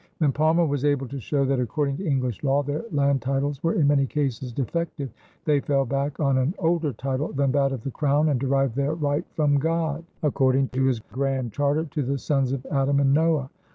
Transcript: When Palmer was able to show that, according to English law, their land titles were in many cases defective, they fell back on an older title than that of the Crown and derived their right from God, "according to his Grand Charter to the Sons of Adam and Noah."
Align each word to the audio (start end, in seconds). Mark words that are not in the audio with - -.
When 0.17 0.31
Palmer 0.31 0.65
was 0.65 0.83
able 0.83 1.07
to 1.09 1.19
show 1.19 1.45
that, 1.45 1.59
according 1.59 1.97
to 1.97 2.07
English 2.07 2.43
law, 2.43 2.63
their 2.63 2.83
land 2.91 3.21
titles 3.21 3.61
were 3.61 3.75
in 3.75 3.85
many 3.87 4.07
cases 4.07 4.51
defective, 4.51 5.11
they 5.45 5.59
fell 5.59 5.85
back 5.85 6.19
on 6.19 6.39
an 6.39 6.55
older 6.57 6.91
title 6.91 7.31
than 7.33 7.51
that 7.51 7.71
of 7.71 7.83
the 7.83 7.91
Crown 7.91 8.29
and 8.29 8.39
derived 8.39 8.75
their 8.75 8.95
right 8.95 9.25
from 9.35 9.59
God, 9.59 10.03
"according 10.23 10.69
to 10.69 10.85
his 10.85 10.99
Grand 10.99 11.51
Charter 11.53 11.85
to 11.85 12.01
the 12.01 12.17
Sons 12.17 12.51
of 12.51 12.65
Adam 12.71 12.99
and 12.99 13.13
Noah." 13.13 13.51